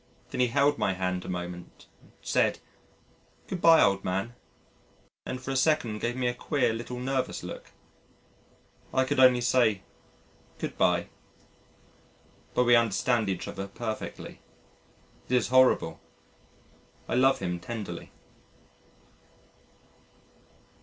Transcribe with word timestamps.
Then 0.31 0.41
he 0.41 0.47
held 0.47 0.79
my 0.79 0.93
hand 0.93 1.25
a 1.25 1.29
moment, 1.29 1.85
said 2.23 2.57
"Goodbye, 3.47 3.83
old 3.83 4.03
man," 4.03 4.33
and 5.27 5.39
for 5.39 5.51
a 5.51 5.55
second 5.55 5.99
gave 6.01 6.15
me 6.15 6.27
a 6.27 6.33
queer 6.33 6.73
little 6.73 6.97
nervous 6.97 7.43
look. 7.43 7.71
I 8.91 9.05
could 9.05 9.19
only 9.19 9.41
say 9.41 9.83
"Goodbye," 10.57 11.09
but 12.55 12.63
we 12.63 12.75
understand 12.75 13.29
each 13.29 13.47
other 13.47 13.67
perfectly.... 13.67 14.39
It 15.29 15.35
is 15.35 15.49
horrible. 15.49 16.01
I 17.07 17.13
love 17.13 17.37
him 17.37 17.59
tenderly. 17.59 18.11